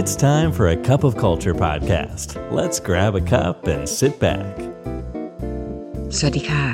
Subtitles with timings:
[0.00, 2.28] It's time for a cup of culture podcast.
[2.58, 4.54] Let's grab a cup and sit back.
[6.16, 6.66] สวัสดีค่ะ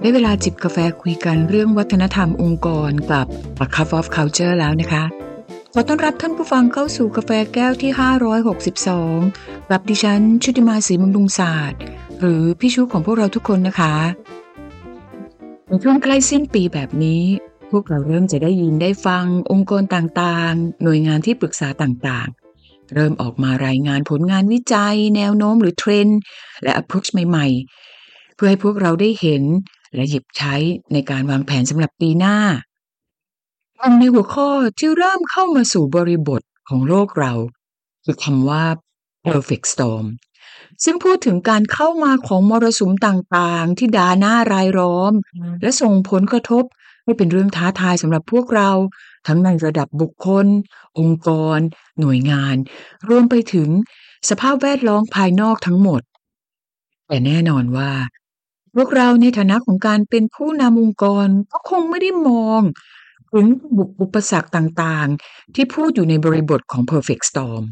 [0.00, 3.26] ได้เวลาจิบกาแฟคุยกันเรื่องวัฒนธรรมองค์กรกับ
[3.64, 5.04] A Cup of Culture แล้วนะคะ
[5.72, 7.90] ขอต้อนรับท่านผู้ฟังเข้าสู่กาแฟแก้วที่
[8.76, 11.80] 562 กับดิฉันชุติมาศรีบำรุงศาสตร์
[12.20, 13.94] หรือพี่ชูของพวกเราทุกคนนะคะ
[15.68, 17.22] ในช่วงใกล้สิ้นปีแบบนี้
[17.70, 22.41] พวกเราเริ่มจะได้ยินได้ฟังองค์กรต่างๆ หน่วยงานที่ปรึกษาต่างๆ
[22.94, 26.18] เริ่มออกมารายงานผลงานวิจัย แนวโน้มหรือเทรนด์
[26.62, 29.42] และ approach ใหม่ๆ เพื่อให้พวกเราได้เห็น
[29.94, 30.54] และหยิบใช้
[30.92, 32.38] ในการวางแผนสำหรับปีหน้า
[33.98, 37.32] ในหัวข้อที่เริ่มเข้ามาสู่บริบทของโลกเรา
[38.04, 38.64] คือคำว่า
[39.26, 40.06] perfect storm
[40.84, 45.12] ซึ่งพูดถึงการเข้ามาของมรสุมต่างๆ ที่ดาหน้ารายล้อม
[45.62, 46.64] และส่งผลกระทบ
[47.04, 48.70] ให้เป็นเรื่องท้าทายสำหรับพวกเรา
[49.26, 50.46] ทั้งในระดับบุคคล
[50.98, 51.58] องค์กร
[52.00, 52.56] หน่วยงาน
[53.08, 53.68] รวมไปถึง
[54.28, 56.02] สภาพแวดล้อมภายนอกทั้งหมด
[57.08, 57.92] แต่แน่นอนว่า
[58.74, 62.60] พวกเราในฐานะของการเป็นผู้นำองค์กรก็คงไม่ได้มอง
[63.32, 63.46] ถึง
[63.76, 67.62] บุอุปสรรคต่างๆ ที่พูดอยู่ในบริบทของ perfect storm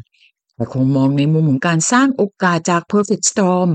[0.55, 3.69] แต่คงมองในมุมของการสร้างโอกาสจาก perfect storm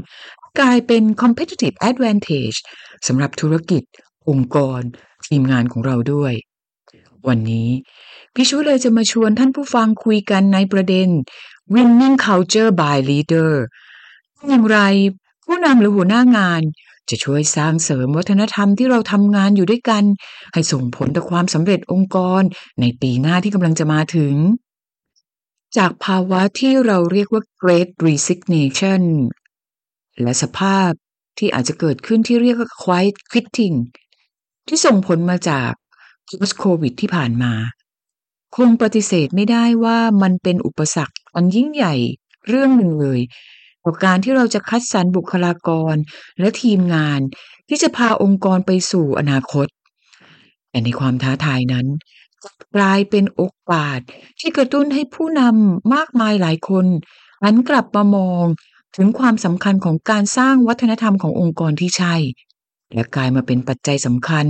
[0.61, 2.59] กลายเป็น competitive advantage
[3.07, 3.83] สำหรับธุรกิจ
[4.29, 4.81] องค์กร
[5.27, 6.33] ทีมงานของเราด้วย
[7.29, 7.69] วันนี้
[8.35, 11.09] พี่ชูเลยจะมาชวนท่านผู้ฟังคุยกันในประเด็น
[11.75, 13.53] winning culture by leader
[14.49, 14.79] อย่างไร
[15.47, 16.63] ผู้นำหรือหัวหน้างาน
[17.11, 20.05] จะช่วยสร้างเสริมวัฒนธรรมที่เราทำงานอยู่ด้วยกัน
[20.53, 22.43] ให้ส่งผลต่อความสำเร็จองค์กร
[22.81, 24.35] ในปีหน้าที่กำลังจะมาถึง
[25.77, 29.03] จากภาวะที่เราเรียกว่า Great Resignation
[30.23, 30.91] และสภาพ
[31.39, 33.77] ที่อาจจะเกิดขึ้นที่เรียกว่า Quiet Quitting
[34.69, 35.71] ที่ส่งผลมาจาก
[36.27, 37.53] post covid ที่ผ่านมา
[38.57, 41.95] คงปฏิเสธไม่ได้ว่ามันเป็นอุปสรรคอันยิ่งใหญ่
[42.49, 43.21] เรื่องหนึ่งเลย
[43.85, 45.95] ต่อการที่เราจะคัดสรรบุคลากร
[46.41, 47.21] และทีมงาน
[47.69, 49.67] ที่จะพาองค์กรไปสู่อนาคต
[50.71, 51.87] แต่ในความท้าทายนั้น
[52.77, 54.01] กลายเป็นโอกาส
[54.41, 56.87] ที่กระตุ้นให้ผู้นำมากมายหลายคน
[57.43, 58.45] หันกลับมามอง
[58.97, 62.15] ถึงความสำคัญของการสร้างวัฒนธรรมขององค์กรที่ใช่
[62.95, 64.47] และกลายมาเป็นปัจจัยสำคัญ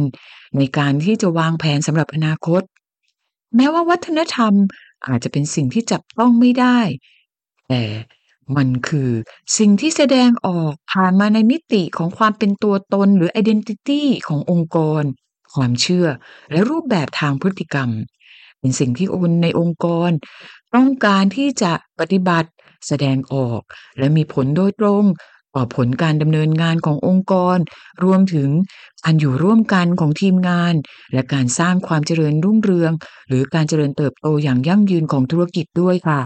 [0.56, 2.62] ในการที่จะวางแผนสำหรับอนาคต
[3.56, 4.52] แม้ว่าวัฒนธรรม
[5.06, 6.78] อาจจะเป็นสิ่งที่จับต้องไม่ได้
[7.68, 7.82] แต่
[8.56, 9.10] มันคือ
[9.58, 15.02] สิ่งที่แสดงออกผ่านมาในมิติของความเป็นตัวตนหรือ identity ขององค์กร
[15.54, 16.06] ความเชื่อ
[16.50, 17.90] และรูปแบบทางพฤติกรรม
[18.60, 20.10] เป็นสิ่งที่คนในองค์กร
[20.74, 22.50] ต้องการที่จะปฏิบัติ
[22.86, 23.60] แสดงออก
[23.98, 25.04] และมีผลโดยตรง
[25.56, 27.56] ต่อผลการดำเนินงานขององค์กร
[28.04, 28.48] รวมถึง
[29.04, 30.74] การอยู่ร่วมกันของทีมงาน
[31.12, 32.92] และการสร้างความเจริญรุ่งเรือง
[33.28, 36.20] หรือการเจริญเติบโตอย่างยั่งยืนของธุรกิจด้วยค่ะ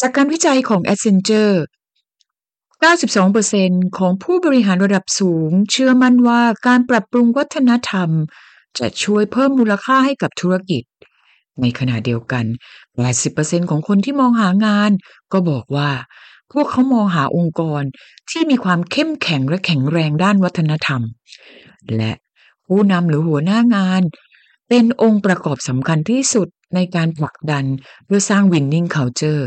[0.00, 1.56] จากการวิจัยของ Accenture
[2.80, 8.10] 92%ของผู้บริหารระดับสูง เชื่อมั่นว่าการปรับปรุงวัฒนธรรม
[8.78, 10.82] จะช่วยเพิ่มมูลค่าให้กับธุรกิจ
[11.60, 12.44] ในขณะเดียวกัน
[13.08, 14.90] 80%ของคนที่มองหางาน
[15.32, 15.90] ก็บอกว่า
[16.52, 17.82] พวกเขามองหาองค์กร
[18.30, 21.02] ที่มีความเข้มแข็งและแข็งแรงด้านวัฒนธรรม
[21.96, 22.12] และ
[22.66, 24.02] ผู้นำหรือหัวหน้างาน
[24.68, 27.64] เป็นองค์ประกอบสำคัญที่สุดในการผลักดัน
[28.04, 29.44] เพื่อสร้าง winning culture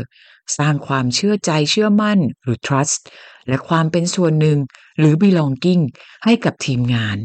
[0.58, 3.00] สร้างความเชื่อใจเชื่อมั่นหรือ trust
[3.48, 4.58] และความเป็นส่วนหนึ่ง
[4.98, 5.82] หรือ belonging
[6.24, 7.18] ให้กับทีมงาน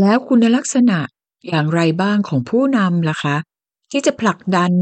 [0.00, 0.98] แล้วคุณลักษณะ
[1.48, 3.36] อย่างไรบ้างของผู้นำล่ะคะ
[3.90, 4.72] ที่จะผลักดัน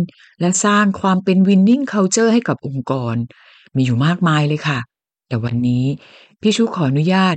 [0.41, 3.15] และสร้างความเป็น winning culture ให้กับองค์กร
[3.77, 4.79] มีอยู่มากมายเลยค่ะ
[5.29, 5.85] แต่วันนี้
[6.41, 7.37] พี่ชูขออนุญาต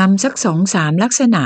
[0.00, 1.42] นำสักสองสามลักษณะ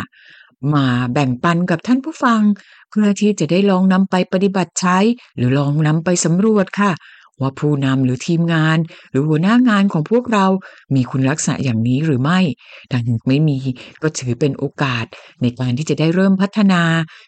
[0.75, 2.43] มาแบ่งปันกับท่านผู้ฟัง
[2.91, 4.99] เพื่อที่จะได้ลองนำไปปฏิบัติใช้
[5.37, 6.93] หรือลองนำไปสำรวจค่ะ
[7.41, 8.79] ว่าผู้นำหรือทีมงาน
[9.11, 10.47] หรือหัวหน้างานของพวกเรา
[10.95, 12.41] มีคุณลักษณะอย่างนี้หรือไม่
[12.91, 13.59] ถ้าหากไม่มี
[14.03, 15.05] ก็ถือเป็นโอกาส
[15.43, 16.83] ในการที่จะได้เริ่มพัฒนา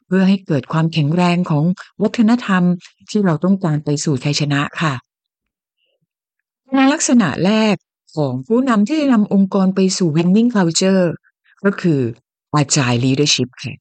[0.07, 1.65] เพื่อให้เกิดความแข็งแรงของ
[2.03, 2.63] วัฒนธรรม
[3.11, 4.95] ที่เราต้องการไปสู่ชัยชนะค่ะ
[6.65, 7.75] คุณลักษณะแรก
[8.17, 11.07] ของผู้นำที่จะนำองค์กรไปสู่ winning culture
[11.65, 12.01] ก็คือ
[12.61, 13.75] agile leadership ค่ะ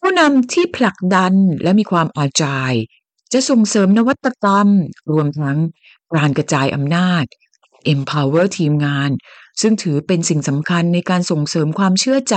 [0.00, 4.68] ผู้นำที่ผลักดันและมีความ agile จ จะส่งเสริมนวัตกรรม
[5.12, 5.58] รวมทั้ง
[6.16, 7.24] การกระจายอำนาจ
[7.92, 9.10] empower ทีมงาน
[9.60, 12.36] ซึ่งถือเป็นสิ่งสำคัญในการส่งเสริมความเชื่อใจ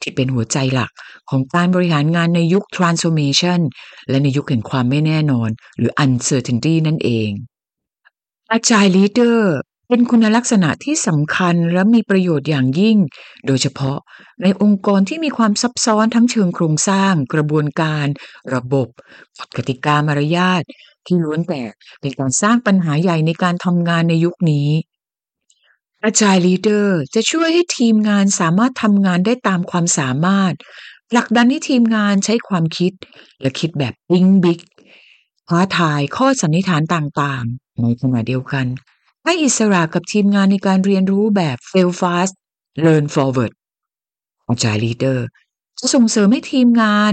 [0.00, 0.90] ที่เป็นหัวใจหลัก
[1.30, 3.60] ของการบริหารงานในยุค transformation
[4.08, 7.30] และในยุคแห่งความไม่แน่นอน หรือ uncertainty นั่นเอง
[8.56, 9.40] Agile Leader
[9.92, 12.96] เป็นคุณลักษณะที่สำคัญและมีประโยชน์อย่างยิ่ง
[13.46, 13.98] โดยเฉพาะ
[14.42, 18.06] ในองค์กรที่มีความซับซ้อนทั้งเชิงโครงสร้าง กระบวนการ
[18.54, 18.88] ระบบ
[19.38, 20.62] กฎกติกามารยาท
[21.06, 21.62] ที่ล้วนแต่
[22.00, 24.68] เป็นการสร้างปัญหาใหญ่ในการทำงานในยุคนี้
[26.08, 30.54] Agile Leader จะช่วยให้ทีมงานสามารถทำงานได้ตามความสามารถ
[31.10, 32.92] ผลักดันให้ทีมงานใช้ความคิด
[33.40, 34.60] และคิดแบบ Think Big
[35.48, 38.66] ท้าทายข้อสันนิษฐานต่างๆ ในขณะเดียวกัน
[39.24, 42.34] ให้อิสระกับทีมงานในการเรียนรู้แบบ Fail Fast
[42.84, 43.52] Learn Forward
[44.52, 45.18] Agile Leader
[45.78, 47.12] จะส่งเสริมให้ทีมงาน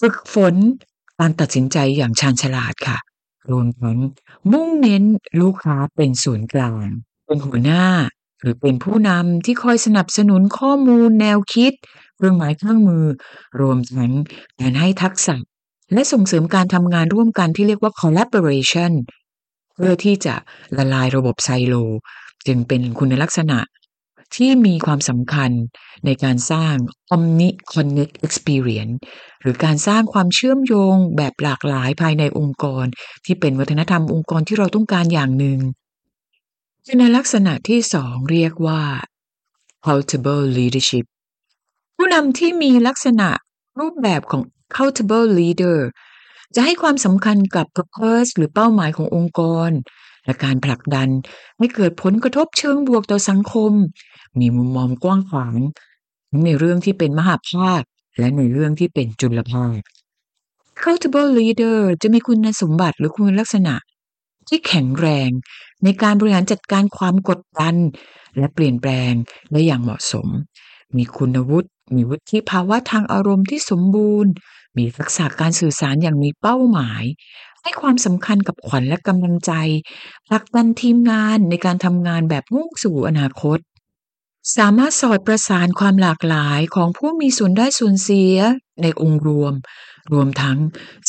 [0.00, 0.54] ฝึกฝน
[1.18, 2.98] การตัดสินใจอย่างชาญฉลาดค่ะ
[3.50, 3.98] รวมทั้ง
[4.52, 5.04] มุ่งเน้น
[5.40, 6.90] ลูกค้าเป็นศูนย์กลาง
[7.26, 7.84] เป็นหัวหน้า
[8.40, 11.72] หรือเป็นผู้นำที่คอยสนับสนุนข้อมูลแนวคิด
[12.16, 13.04] เครื่องหมายเครื่องมือ
[13.60, 14.12] รวมทั้ง
[14.60, 15.36] การให้ทักษะ
[15.92, 18.92] และส่งเสริมการทำงานร่วมกันที่เรียกว่า collaboration
[19.76, 20.34] เพื่อที่จะ
[20.76, 21.74] ละลายระบบไซโล
[22.46, 23.58] จึงเป็นคุณลักษณะ
[24.36, 25.50] ที่มีความสำคัญ
[26.04, 26.74] ในการสร้าง
[27.14, 28.96] Omni Connect Experience
[29.40, 32.84] หรือการสร้างความเชื่อมโยงแบบหลากหลายภายในองค์กร
[33.24, 35.58] ที่เป็นวัฒนธรรมองค์กรที่เราต้องการอย่างหนึ่ง
[36.86, 38.82] คุณลักษณะที่สองเรียกว่า
[39.78, 41.04] Accountable Leadership
[41.96, 43.28] ผู้นำที่มีลักษณะ
[43.80, 45.78] รูปแบบของ Accountable Leader
[46.54, 49.70] จะให้ความสำคัญกับ purpose หรือเป้าหมายขององค์กร
[50.24, 51.08] และการผลักดัน
[51.58, 53.72] ให้เกิดผลกระทบเชิงบวกต่อสังคม
[54.40, 55.54] มีมุมมองกว้างขวาง
[56.30, 57.82] ทั้งในเรื่องที่เป็นมหาภาค
[58.18, 59.78] และในเรื่องที่เป็นจุลภาค
[60.78, 63.74] Accountable Leader จะมีคุณสมบัติหรือคุณลักษณะ
[64.48, 65.30] ที่แข็งแรง
[65.84, 67.74] ในการบริหารจัดการความกดดัน
[68.36, 69.12] และเปลี่ยนแปลง
[69.52, 70.26] ได้อย่างเหมาะสม
[70.96, 74.30] มีคุณวุฒิมีวุฒิภาวะทางอารมณ์ที่สมบูรณ์
[74.78, 77.04] มีทักษะการสื่อสารอย่างมีเป้าหมาย
[77.62, 79.52] ให้ความสำคัญกับขวัญและกำลังใจ
[80.28, 83.58] ผลักดันทีมงานในการทำงานแบบมุ่งสู่อนาคต
[84.56, 88.36] สามารถสอดประสานความหลากหลายของผู้มีส่วนได้ส่วนเสีย
[88.82, 89.54] ในองค์รวม
[90.12, 90.58] รวมทั้ง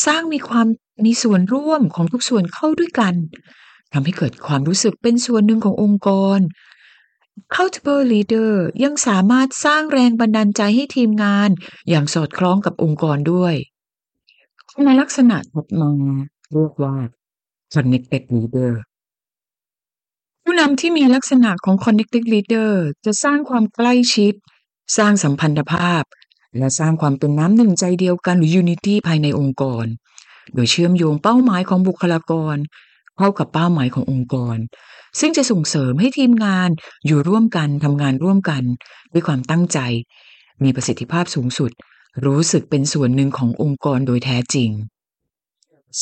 [0.06, 0.66] สร้างมีความ
[1.04, 3.14] มีส่วนร่วมของทุกส่วนเข้าด้วยกัน
[3.92, 6.38] ทำให้เกิดความรู้สึกเป็นส่วนหนึ่งขององค์กร
[7.38, 8.52] Accountable Leader
[8.84, 11.50] ยังสามารถสร้างแรงบันดาลใจให้ทีมงาน
[11.88, 13.54] อย่างสอดคล้องกับองค์กรด้วย
[14.84, 15.90] ในลักษณะถัดมา
[16.52, 16.94] เรียกว่า
[17.74, 18.72] Connected Leader
[20.44, 22.70] ผู้นำที่มีลักษณะของ Connected Leader
[23.04, 24.34] จะสร้างความใกล้ชิด
[24.96, 26.02] สร้างสัมพันธภาพ
[26.58, 29.86] และสร้างความเป็นน้ำหนึ่งใจเดียวกันหรือ Unity ภายในองค์กร
[30.54, 32.56] โดยเชื่อมโยงเป้าหมายของบุคลากร
[33.18, 34.56] เข้ากับเป้าหมายขององค์กร
[35.20, 36.70] ซึ่งจะส่งเสริมให้ทีมงาน
[37.06, 38.62] อยู่ร่วมกันทำงานร่วมกัน
[39.12, 39.78] ด้วยความตั้งใจ
[40.62, 41.70] มีประสิทธิภาพสูงสุด
[42.24, 44.70] รู้สึกเป็นส่วนหนึ่งขององค์กรโดยแท้จริง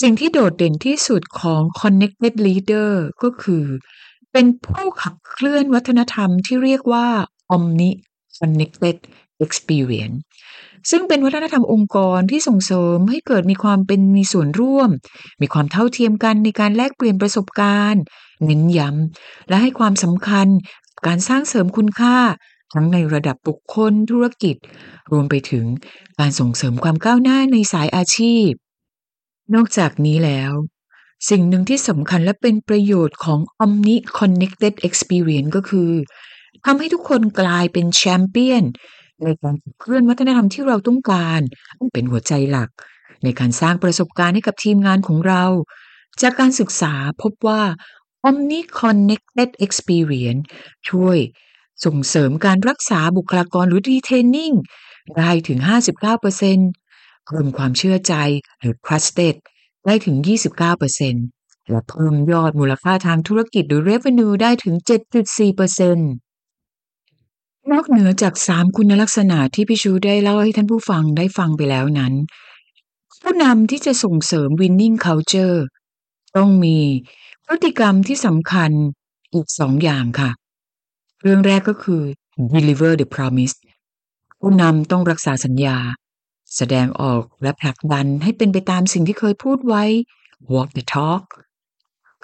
[0.01, 2.91] สิ่งที่โดดเด่นที่สุดของ Connected Leader
[3.23, 3.65] ก็คือ
[4.33, 7.07] เป็นผู้ขับเคลื่อนวัฒนธรรมที่เรียกว่า
[7.55, 7.91] Omni
[8.39, 8.97] Connected
[9.45, 10.19] Experience
[10.91, 14.91] ซึ่งเป็นวัฒนธรรมองค์กรที่ส่งเสริมให้เกิดมีความเป็นมีส่วนร่วม
[15.43, 18.03] มีความเท่าเทียมกันในการแลกเปลี่ยนประสบการณ์
[18.45, 20.49] เน้นย้ำและให้ความสำคัญ
[21.07, 22.17] การสร้างเสริมคุณค่า
[22.75, 24.57] ทั้งในระดับบุคคลธุรกิจ
[25.13, 25.65] รวมไปถึง
[26.19, 28.51] การส่งเสริมความก้าวหน้าในสายอาชีพ
[29.55, 30.53] นอกจากนี้แล้ว
[31.31, 35.91] สิ่งหนึ่งที่สำคัญและเป็นประโยชน์ของ Omni Connected Experience ก็คือ
[36.65, 38.65] ทำให้ทุกคนกลายเป็นแชมเปี้ยน
[39.25, 41.41] ในการเคลื่อนวัฒนธรรมที่เราต้องการ
[41.93, 42.71] เป็นหัวใจหลัก
[43.25, 45.45] ในการสร้างประสบการณ์ให้กับทีมงานของเรา
[46.23, 47.63] จากการศึกษาพบว่า
[48.29, 50.43] Omni Connected Experience
[50.89, 51.19] ช่วย
[51.85, 54.57] ส่งเสริมการรักษาบุคลากรหรือ retaining
[55.19, 55.59] ได้ถึง
[56.03, 58.15] 59%เพิ่มความเชื่อใจ
[58.61, 59.37] หรือ trusted
[59.87, 60.17] ได้ถึง
[60.93, 66.26] 29%และเพิ่มยอดมูลค่าทางธุรกิจหรือ revenue ได้ถึง 7.4%
[67.73, 72.15] นอกเหนือจาก3คุณลักษณะที่พี่ชูได้เล่าให้ท่านผู้ฟังได้ฟังไปแล้วนั้น
[73.23, 75.59] ผู้นำที่จะส่งเสริม winning culture
[76.37, 76.79] ต้องมี
[77.47, 78.71] พฤติกรรมที่สำคัญ
[79.35, 80.31] อีกสองอย่างค่ะ
[81.23, 82.03] เรื่องแรกก็คือ
[82.55, 83.57] deliver the promise
[84.41, 85.77] ผู้นำต้องรักษาสัญญา
[86.57, 89.85] แสดงออกและผลักดันให้เป็นไปตามสิ่งที่เคยพูดไว้
[90.53, 91.25] walk the talk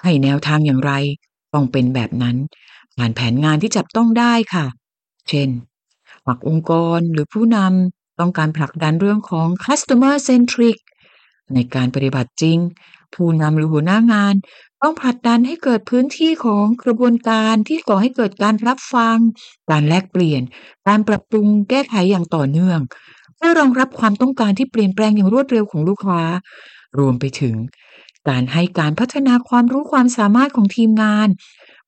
[0.03, 0.93] ให้แนวทางอย่างไร
[1.55, 2.37] ต้องเป็นแบบนั้น
[2.97, 4.67] ผ่านแผนงานที่จับต้องได้ค่ะ
[5.29, 5.49] เช่น
[6.27, 10.79] หากองค์กรหรือผู้นำต้องการผลักดันเรื่องของ customer centric
[11.55, 12.59] ในการปฏิบัติจริง
[13.15, 14.35] ผู้นำหรือหัวหน้างาน
[14.83, 19.17] ต้องผลักดันให้เกิดพื้นที่ของกระบวนการที่ก่อให้เกิดการรับฟัง
[19.71, 20.43] การแลกเปลี่ยน
[20.89, 22.81] การปรับปรุงแก้ไขอย่างต่อเนื่อง
[23.37, 26.23] เพื่อรองรับความต้องการที่เปลี่ยนแปลงอย่างรวดเร็วของลูกค้า
[26.99, 27.55] รวมไปถึง
[28.29, 31.29] การให้การพัฒนาความรู้ความสามารถของทีมงาน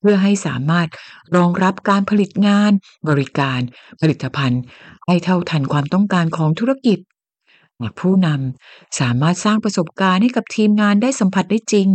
[0.04, 0.88] พื่อให้สามารถ
[1.36, 2.72] รองรับการผลิตงาน
[3.08, 3.60] บริการ
[4.00, 4.62] ผลิตภัณฑ์
[5.06, 6.98] ให้เท่าทันความต้องการของธุรกิจ
[7.80, 11.88] หากผู้นำสามารถสร้างประสบการณ์ให้กับทีมงานได้สัมผัสได้จริง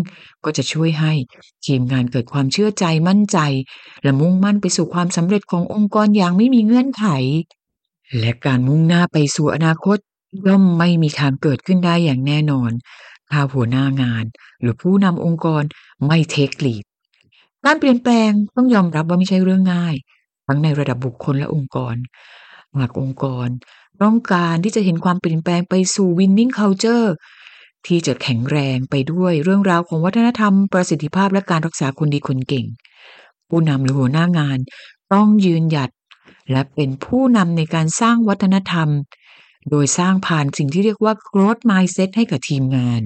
[0.43, 1.13] ก็จะช่วยให้
[1.65, 3.37] ทีมงานเกิดความเชื่อใจมั่นใจ
[4.03, 7.05] และมุ่งมั่นไปสู่ความสำเร็จขององค์กรอย่างไม่มีเงื่อนไข
[8.19, 9.97] และการมุ่งหน้าไปสู่อนาคต
[10.47, 12.71] ย่อมไม่มีทางเกิดขึ้นได้อย่างแน่นอน
[13.31, 14.25] ถ้าหัวหน้างาน
[14.61, 15.63] หรือผู้นำองค์กร
[16.05, 16.83] ไม่เทคลีด
[17.65, 19.95] การเปลี่ยนแปลงต้องยอมรับว่าไม่ใช่เรื่องง่าย
[20.47, 21.95] ทั้งในระดับบุคคลและองค์กร
[22.79, 23.47] หากองค์กร
[24.03, 27.07] ต้องการที่จะเห็นความเปลี่ยนแปลงไปสู่ winning culture
[27.85, 32.65] ที่จะแข็งแรงไปด้วยเรื่องราวของวัฒนธรรม ประสิทธิภาพและการรักษาคนดีคนเก่ง
[33.49, 34.59] ผู้นำหรือหัวหน้างาน
[35.13, 35.89] ต้องยืนหยัด
[36.51, 38.89] และเป็นผู้นำในการสร้างวัฒนธรรม
[39.69, 43.01] โดยสร้างผ่านสิ่งที่เรียกว่า growth mindset ให้กับทีมงาน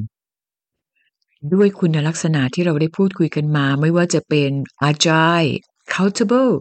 [1.52, 4.52] ด้วยคุณลักษณะที่เราได้พูดคุยกันมา ไม่ว่าจะเป็น
[4.90, 5.52] agile
[5.84, 6.52] accountable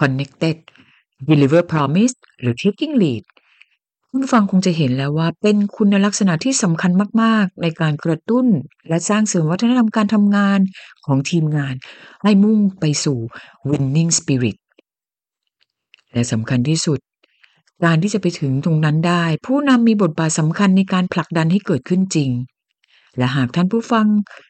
[0.00, 0.56] connected
[1.30, 3.24] deliver promise หรือ taking lead
[4.10, 6.90] คุณฟังคงจะเห็นแล้วว่าเป็นคุณลักษณะที่สำคัญ
[7.22, 8.46] มาก ๆ ในการกระตุ้น
[8.88, 10.60] และสร้างเสริมวัฒนธรรมการทำงาน
[11.06, 11.74] ของทีมงาน
[12.22, 13.18] ให้มุ่งไปสู่
[13.68, 14.56] winning spirit
[16.12, 16.98] และสำคัญที่สุด
[17.84, 22.30] การที่จะไปถึงตรงนั้นได้ ผู้นำมีบทบาทสำคัญในการผลักดันให้เกิดขึ้นจริง
[23.18, 24.06] และหากท่านผู้ฟัง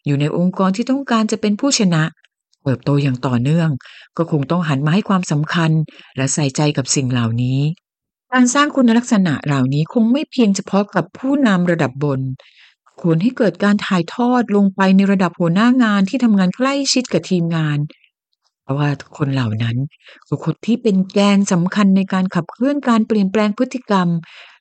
[0.06, 2.02] อยู่ในองค์กรที่ต้องการจะเป็นผู้ชนะ
[2.62, 3.68] เติบโตอย่างต่อเนื่อง
[4.16, 5.70] ก็คงต้องหันมาให้ความสำคัญ
[6.16, 7.60] และใส่ใจกับสิ่งเหล่านี้
[8.32, 12.20] การสร้างคุณลักษณะเหล่านี้คงไม่เพียงเฉพาะกับผู้นำระดับบน
[13.00, 17.78] ควรให้เกิดการถ่ายทอดลงไปในระดับหัวหน้างานที่ทำงานใกล้ชิดกับทีมงาน
[18.62, 19.76] เพราะว่าคนเหล่านั้น
[20.26, 24.08] คือคนที่เป็นแกนสำคัญในการขับเคลื่อนการเปลี่ยนแปลงพฤติกรรม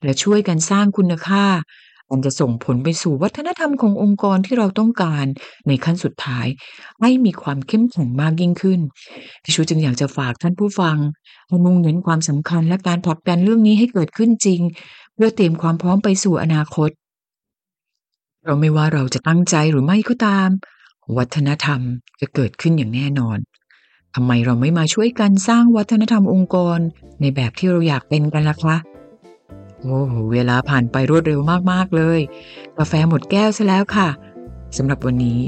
[0.04, 1.46] และช่วยกันสร้างคุณค่า
[2.10, 5.26] มันจะส่งผลไปสู่วัฒนธรรมขององค์กรที่เราต้องการ
[5.68, 6.48] ในขั้นสุดท้าย
[7.02, 8.80] ให้มีความเข้มแข็งมากยิ่งขึ้น
[9.44, 10.98] พี่ชูจึงอยากจะฝากท่านผู้ฟัง
[11.48, 14.62] ให้มุ่งเน้นความสำคัญและการผลักดันเรื่องนี้ให้เกิดขึ้นจริง
[15.14, 16.90] เพื่อเตรียมความพร้อมไปสู่อนาคต
[18.46, 20.50] เราไม่ว่าเราจะตั้งใจหรือไม่ก็ตาม
[21.18, 21.82] วัฒนธรรม
[22.22, 23.38] จะเกิดขึ้นอย่างแน่นอน
[24.16, 26.80] ทำไมเราไม่มาช่วยกันสร้างวัฒนธรรมองค์กร
[27.22, 28.78] ในแบบที่เราอยากเป็นกันล่ะคะ
[29.86, 32.20] โอ้โหเวลาผ่านไปรวดเร็วมากๆเลย
[32.78, 34.10] กาแฟหมดแก้วซะแล้วค่ะ
[34.78, 35.42] สำหรับวันนี้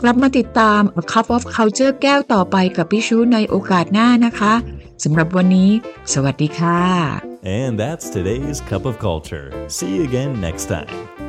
[0.00, 4.54] กลับมาติดตาม A Cup of Culture แก้วต่อไปกับพี่ชูในโอกาสหน้านะคะ
[5.04, 5.70] สำหรับวันนี้
[6.12, 6.80] สวัสดีค่ะ
[7.60, 9.46] And that's today's Cup of Culture.
[9.76, 11.21] See you again next time.